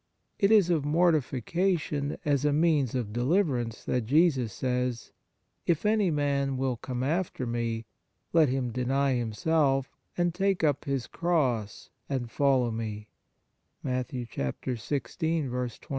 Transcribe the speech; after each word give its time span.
It 0.39 0.49
is 0.51 0.71
of 0.71 0.83
mortification 0.83 2.17
as 2.25 2.43
a 2.43 2.51
means 2.51 2.95
of 2.95 3.13
deliverance 3.13 3.83
that 3.83 4.01
Jesus 4.07 4.51
says:" 4.51 5.11
If 5.67 5.85
any 5.85 6.09
man 6.09 6.57
will 6.57 6.75
come 6.75 7.03
after 7.03 7.45
Me, 7.45 7.85
let 8.33 8.49
him 8.49 8.71
deny 8.71 9.13
himself, 9.13 9.91
and 10.17 10.33
take 10.33 10.63
up 10.63 10.85
his 10.85 11.05
cross, 11.05 11.91
and 12.09 12.31
follow 12.31 12.71
Me;"* 12.71 13.09
and 13.83 13.91
again: 14.09 14.65
"What 14.71 14.89
* 14.91 15.21
Matt. 15.51 15.85